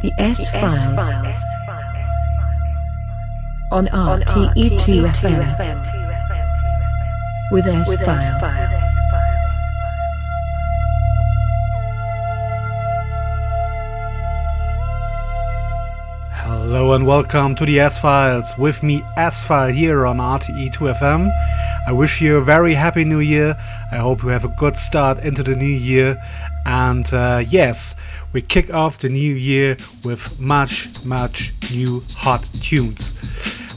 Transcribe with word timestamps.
The 0.00 0.14
S 0.18 0.48
Files 0.48 1.00
on 3.72 3.88
RTE2 3.88 5.10
FM 5.10 5.42
with 7.50 7.66
S 7.66 7.92
File. 8.04 8.38
Hello 16.30 16.92
and 16.92 17.04
welcome 17.04 17.56
to 17.56 17.66
the 17.66 17.80
S 17.80 17.98
Files 17.98 18.56
with 18.56 18.84
me, 18.84 19.02
S 19.16 19.42
File, 19.42 19.72
here 19.72 20.06
on 20.06 20.18
RTE2 20.18 20.94
FM. 20.94 21.28
I 21.88 21.92
wish 21.92 22.20
you 22.20 22.36
a 22.36 22.40
very 22.40 22.74
happy 22.74 23.04
new 23.04 23.18
year. 23.18 23.56
I 23.90 23.96
hope 23.96 24.22
you 24.22 24.28
have 24.28 24.44
a 24.44 24.48
good 24.48 24.76
start 24.76 25.18
into 25.20 25.42
the 25.42 25.56
new 25.56 25.64
year. 25.64 26.22
And 26.68 27.10
uh, 27.14 27.44
yes, 27.48 27.94
we 28.34 28.42
kick 28.42 28.72
off 28.72 28.98
the 28.98 29.08
new 29.08 29.34
year 29.34 29.78
with 30.04 30.38
much, 30.38 30.88
much 31.02 31.54
new 31.72 32.02
hot 32.10 32.46
tunes. 32.60 33.14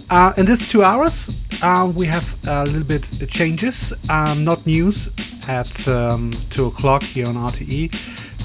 Uh, 0.10 0.34
in 0.36 0.46
this 0.46 0.70
two 0.70 0.84
hours, 0.84 1.42
uh, 1.64 1.90
we 1.96 2.06
have 2.08 2.36
a 2.46 2.66
little 2.66 2.84
bit 2.84 3.10
changes, 3.30 3.94
um, 4.10 4.44
not 4.44 4.68
news, 4.68 5.10
at 5.48 5.88
um, 5.88 6.32
2 6.50 6.66
o'clock 6.66 7.02
here 7.02 7.28
on 7.28 7.36
RTE. 7.36 7.90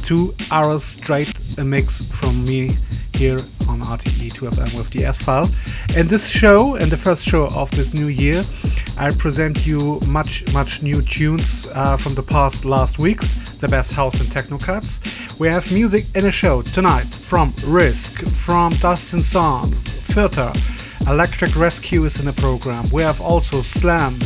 Two 0.04 0.32
hours 0.52 0.84
straight, 0.84 1.32
a 1.58 1.64
mix 1.64 2.06
from 2.06 2.44
me 2.44 2.70
here 3.14 3.40
on 3.68 3.80
RTE 3.80 4.30
2FM 4.32 4.78
with 4.78 4.90
the 4.90 5.06
S 5.06 5.20
File. 5.22 5.48
In 5.96 6.06
this 6.06 6.28
show, 6.28 6.76
in 6.76 6.88
the 6.88 6.96
first 6.96 7.24
show 7.24 7.48
of 7.48 7.68
this 7.72 7.92
new 7.92 8.06
year, 8.06 8.44
I 8.98 9.10
present 9.10 9.66
you 9.66 10.00
much, 10.06 10.50
much 10.54 10.82
new 10.82 11.02
tunes 11.02 11.68
uh, 11.74 11.98
from 11.98 12.14
the 12.14 12.22
past 12.22 12.64
last 12.64 12.98
weeks, 12.98 13.34
the 13.56 13.68
best 13.68 13.92
house 13.92 14.18
and 14.20 14.32
techno 14.32 14.56
cuts. 14.56 15.00
We 15.38 15.48
have 15.48 15.70
music 15.70 16.06
in 16.14 16.24
a 16.24 16.30
show 16.30 16.62
tonight 16.62 17.04
from 17.04 17.52
Risc, 17.52 18.26
from 18.26 18.72
Dustin 18.74 19.20
Zahn, 19.20 19.68
Pfirter, 19.70 20.50
Electric 21.10 21.54
Rescue 21.56 22.04
is 22.06 22.18
in 22.18 22.24
the 22.24 22.32
program. 22.32 22.86
We 22.90 23.02
have 23.02 23.20
also 23.20 23.58
Slam. 23.58 24.18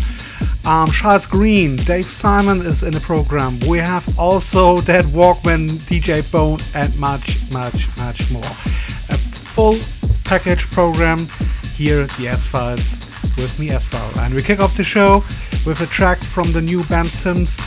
Um, 0.64 0.88
Charles 0.90 1.26
Green, 1.26 1.74
Dave 1.76 2.04
Simon 2.04 2.64
is 2.64 2.84
in 2.84 2.92
the 2.92 3.00
program. 3.00 3.58
We 3.66 3.78
have 3.78 4.18
also 4.18 4.76
Deadwalkman, 4.78 5.68
DJ 5.88 6.30
Bone, 6.30 6.60
and 6.76 6.96
much, 6.96 7.50
much, 7.50 7.88
much 7.98 8.30
more. 8.30 8.44
A 8.44 9.18
full 9.18 9.76
package 10.24 10.70
program 10.70 11.26
here 11.74 12.02
at 12.02 12.10
the 12.10 12.28
S 12.28 12.46
Files 12.46 13.09
with 13.36 13.58
me, 13.58 13.70
S 13.70 13.86
File. 13.86 14.24
And 14.24 14.34
we 14.34 14.42
kick 14.42 14.60
off 14.60 14.76
the 14.76 14.84
show 14.84 15.24
with 15.66 15.80
a 15.80 15.86
track 15.86 16.18
from 16.18 16.52
the 16.52 16.60
new 16.60 16.84
Ben 16.84 17.06
Sims 17.06 17.58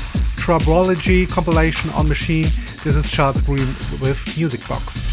compilation 1.25 1.89
on 1.91 2.07
Machine. 2.07 2.49
This 2.83 2.95
is 2.95 3.09
Charles 3.09 3.41
Green 3.41 3.67
with 4.01 4.19
Musikbox. 4.35 5.12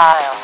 S-File 0.00 0.32
in 0.32 0.39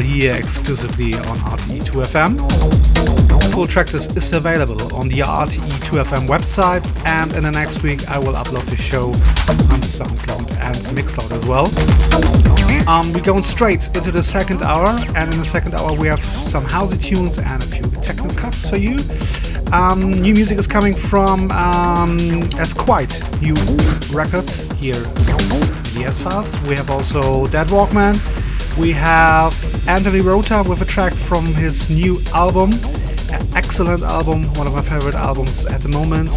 here 0.00 0.34
exclusively 0.34 1.14
on 1.14 1.36
RTE2FM. 1.38 2.38
full 3.52 3.66
tracklist 3.66 4.16
is 4.16 4.32
available 4.32 4.94
on 4.94 5.08
the 5.08 5.20
RTE2FM 5.20 6.26
website, 6.28 6.84
and 7.06 7.32
in 7.34 7.42
the 7.42 7.50
next 7.50 7.82
week 7.82 8.08
I 8.08 8.18
will 8.18 8.34
upload 8.34 8.66
the 8.66 8.76
show 8.76 9.08
on 9.08 9.80
SoundCloud 9.82 10.52
and 10.60 10.76
Mixcloud 10.96 11.32
as 11.32 11.44
well. 11.46 11.66
Um, 12.88 13.12
we're 13.12 13.22
going 13.22 13.42
straight 13.42 13.86
into 13.96 14.10
the 14.12 14.22
second 14.22 14.62
hour, 14.62 14.88
and 15.16 15.32
in 15.32 15.38
the 15.38 15.44
second 15.46 15.74
hour 15.74 15.92
we 15.94 16.08
have 16.08 16.24
some 16.24 16.64
housey 16.64 17.02
tunes 17.02 17.38
and 17.38 17.62
a 17.62 17.66
few 17.66 17.82
techno 18.02 18.28
cuts 18.34 18.68
for 18.68 18.76
you. 18.76 18.96
Um, 19.72 20.10
new 20.10 20.34
music 20.34 20.58
is 20.58 20.66
coming 20.66 20.94
from 20.94 21.50
um, 21.50 22.18
Asquith, 22.58 23.42
new 23.42 23.54
record 24.14 24.48
here 24.80 25.04
the 25.98 26.04
S 26.04 26.18
Files. 26.20 26.58
We 26.68 26.76
have 26.76 26.90
also 26.90 27.46
Deadwalkman. 27.46 28.14
We 28.78 28.92
have 28.92 29.52
Anthony 29.88 30.20
Rother 30.20 30.62
with 30.62 30.80
a 30.82 30.84
track 30.84 31.12
from 31.12 31.46
his 31.46 31.90
new 31.90 32.22
album. 32.32 32.72
An 33.32 33.44
excellent 33.56 34.02
album, 34.04 34.44
one 34.54 34.68
of 34.68 34.72
my 34.72 34.82
favorite 34.82 35.16
albums 35.16 35.66
at 35.66 35.80
the 35.80 35.88
moment. 35.88 36.30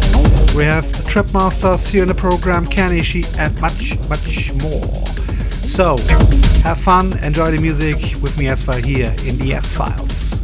We 0.56 0.64
have 0.64 0.90
the 0.90 1.08
Tripmasters 1.08 1.88
here 1.88 2.02
in 2.02 2.08
the 2.08 2.14
program, 2.14 2.66
Kanishi, 2.66 3.24
and 3.38 3.58
much, 3.60 3.96
much 4.08 4.52
more. 4.60 5.06
So, 5.64 5.96
have 6.64 6.80
fun, 6.80 7.16
enjoy 7.18 7.52
the 7.52 7.60
music 7.60 8.20
with 8.20 8.36
me 8.36 8.48
as 8.48 8.60
far 8.60 8.78
here 8.78 9.14
in 9.24 9.38
the 9.38 9.54
S 9.54 9.72
Files. 9.72 10.40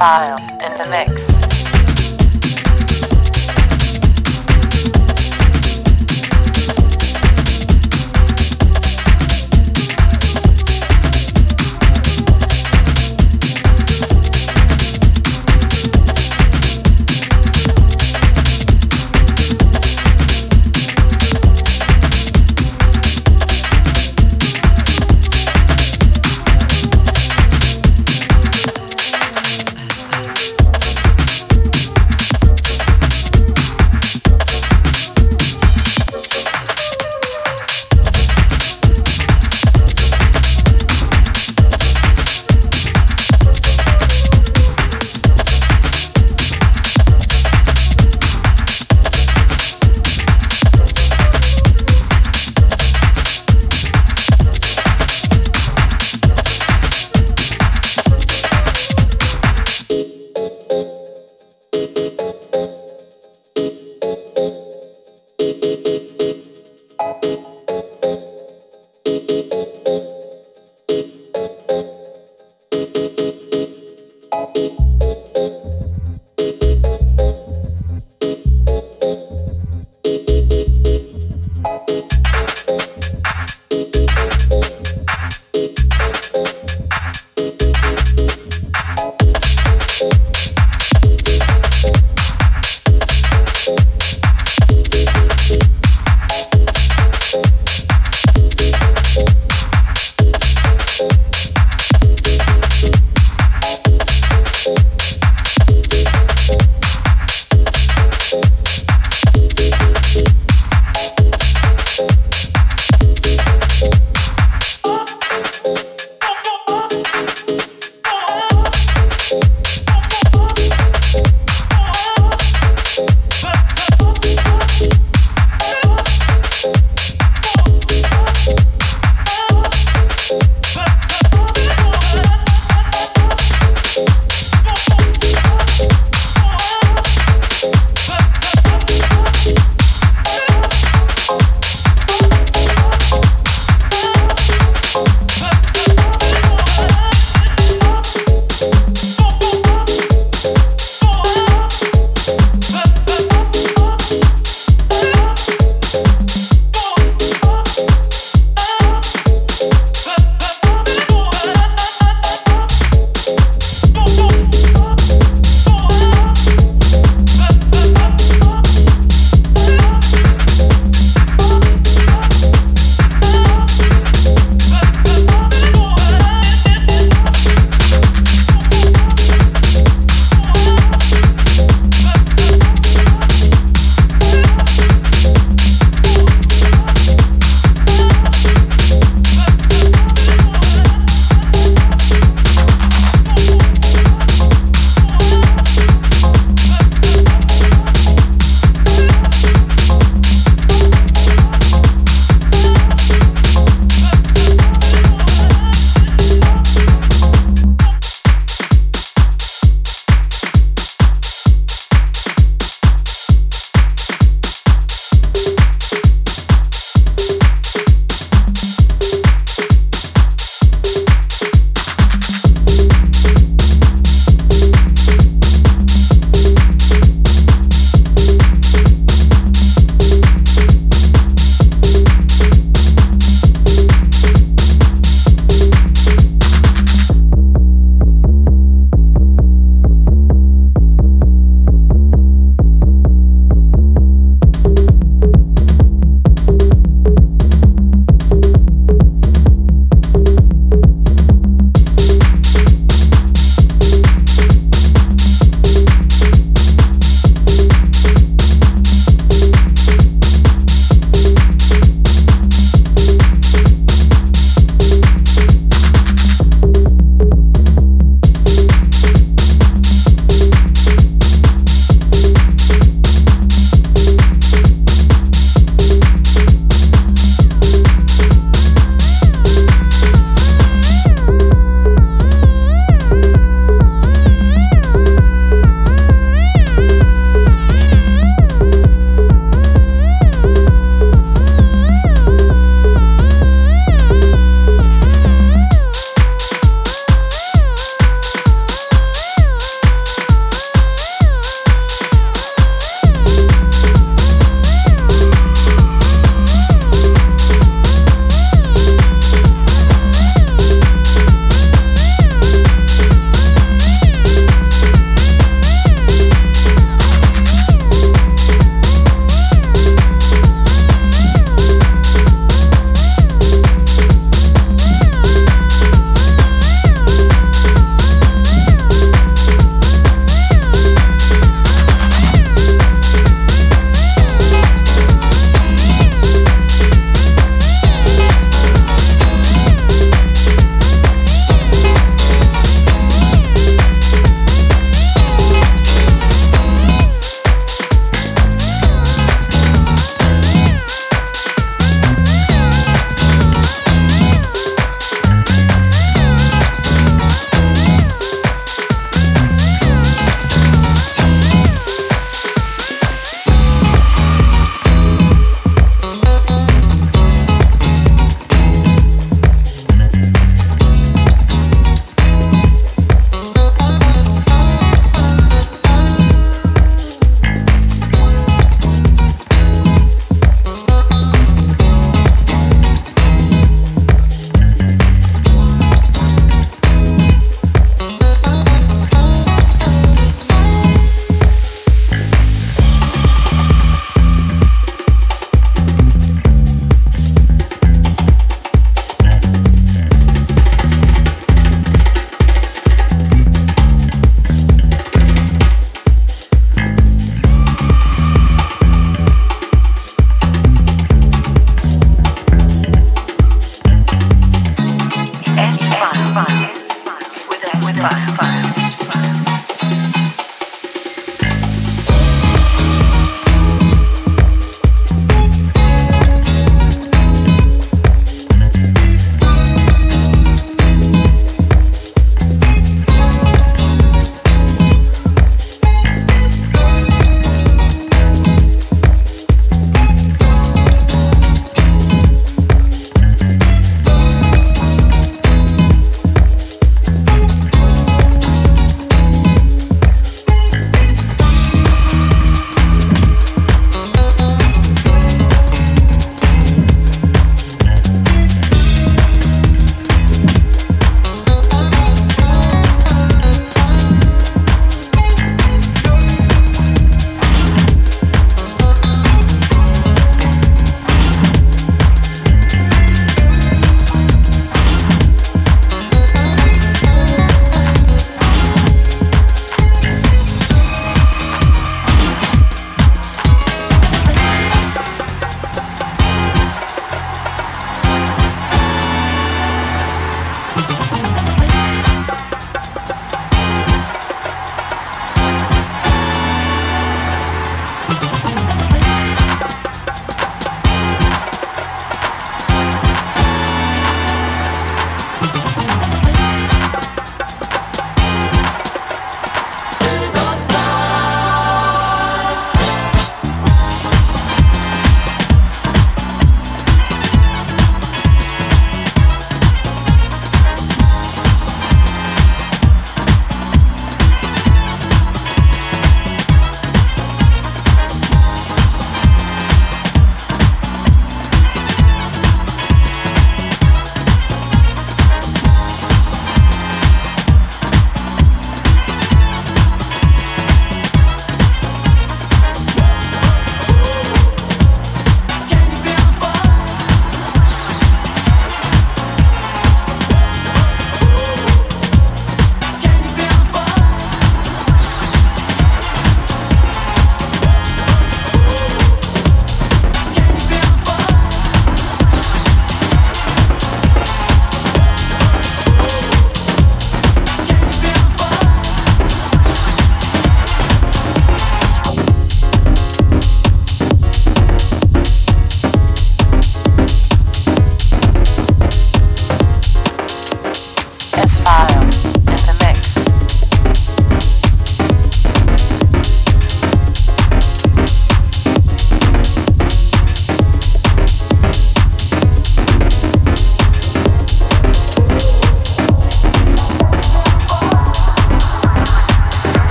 File 0.00 0.49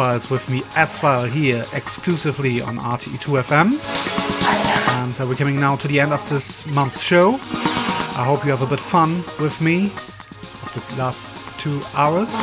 Files 0.00 0.30
with 0.30 0.48
me, 0.48 0.62
S 0.76 0.98
File, 0.98 1.26
here 1.26 1.62
exclusively 1.74 2.62
on 2.62 2.78
RTE2FM. 2.78 3.70
And 4.96 5.20
uh, 5.20 5.26
we're 5.26 5.34
coming 5.34 5.60
now 5.60 5.76
to 5.76 5.86
the 5.88 6.00
end 6.00 6.14
of 6.14 6.26
this 6.26 6.66
month's 6.68 7.02
show. 7.02 7.34
I 8.16 8.24
hope 8.24 8.42
you 8.42 8.50
have 8.50 8.62
a 8.62 8.66
bit 8.66 8.80
fun 8.80 9.16
with 9.38 9.60
me 9.60 9.92
of 10.62 10.72
the 10.72 10.96
last 10.96 11.20
two 11.58 11.82
hours. 11.92 12.34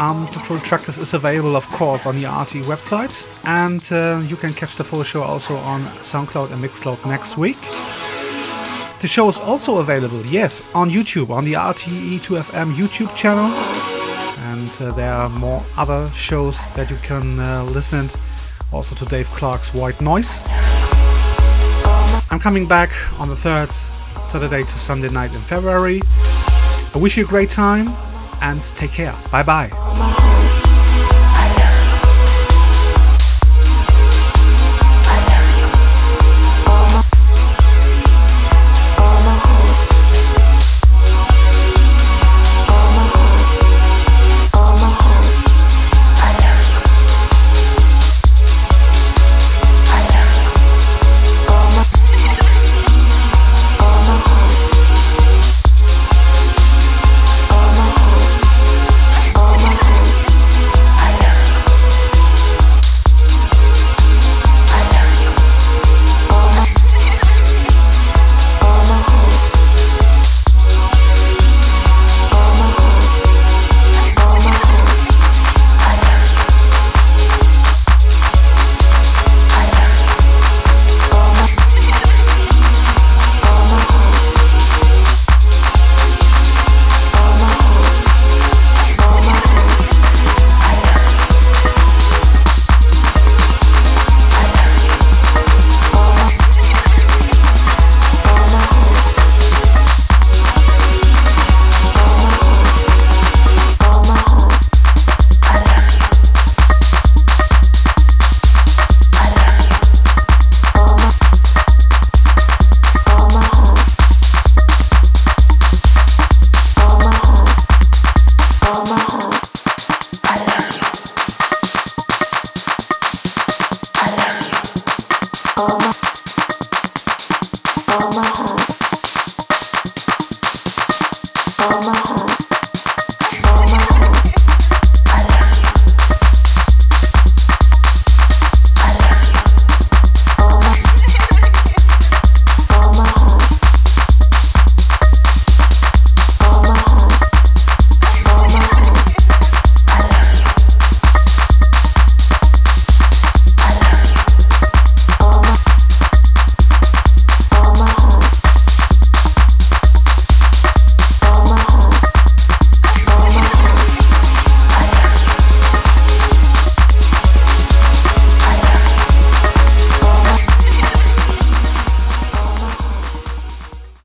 Um, 0.00 0.26
the 0.32 0.40
full 0.40 0.58
track 0.58 0.88
list 0.88 0.98
is 0.98 1.14
available, 1.14 1.54
of 1.54 1.68
course, 1.68 2.04
on 2.04 2.16
the 2.16 2.24
RTE 2.24 2.64
website, 2.64 3.16
and 3.44 3.80
uh, 3.92 4.20
you 4.28 4.34
can 4.34 4.52
catch 4.52 4.74
the 4.74 4.82
full 4.82 5.04
show 5.04 5.22
also 5.22 5.54
on 5.58 5.82
SoundCloud 6.02 6.50
and 6.50 6.60
Mixcloud 6.60 7.06
next 7.06 7.36
week. 7.38 7.60
The 9.00 9.06
show 9.06 9.28
is 9.28 9.38
also 9.38 9.78
available, 9.78 10.26
yes, 10.26 10.64
on 10.74 10.90
YouTube, 10.90 11.30
on 11.30 11.44
the 11.44 11.52
RTE2FM 11.52 12.74
YouTube 12.74 13.14
channel. 13.14 13.97
And 14.58 14.82
uh, 14.82 14.90
there 14.90 15.12
are 15.12 15.28
more 15.28 15.62
other 15.76 16.10
shows 16.10 16.58
that 16.74 16.90
you 16.90 16.96
can 16.96 17.38
uh, 17.38 17.62
listen 17.62 18.10
also 18.72 18.92
to 18.96 19.04
Dave 19.04 19.28
Clarke's 19.28 19.72
White 19.72 20.00
Noise. 20.00 20.40
I'm 22.32 22.40
coming 22.40 22.66
back 22.66 22.90
on 23.20 23.28
the 23.28 23.36
third 23.36 23.70
Saturday 24.26 24.64
to 24.64 24.68
Sunday 24.68 25.10
night 25.10 25.32
in 25.32 25.40
February. 25.42 26.00
I 26.92 26.98
wish 26.98 27.16
you 27.16 27.24
a 27.24 27.28
great 27.28 27.50
time 27.50 27.88
and 28.42 28.60
take 28.74 28.90
care. 28.90 29.14
Bye 29.30 29.44
bye. 29.44 30.17